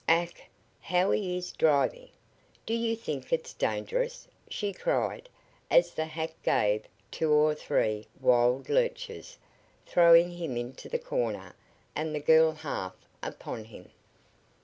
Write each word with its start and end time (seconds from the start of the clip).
Ach, 0.09 0.33
how 0.79 1.11
he 1.11 1.37
is 1.37 1.51
driving! 1.51 2.09
Do 2.65 2.73
you 2.73 2.95
think 2.95 3.31
it 3.31 3.53
dangerous?" 3.59 4.27
she 4.49 4.73
cried, 4.73 5.29
as 5.69 5.91
the 5.91 6.05
hack 6.05 6.33
gave 6.41 6.87
two 7.11 7.31
or 7.31 7.53
three 7.53 8.07
wild 8.19 8.67
lurches, 8.67 9.37
throwing 9.85 10.31
him 10.31 10.57
into 10.57 10.89
the 10.89 10.97
corner, 10.97 11.55
and 11.95 12.15
the 12.15 12.19
girl 12.19 12.51
half 12.53 12.95
upon 13.21 13.65
him. 13.65 13.91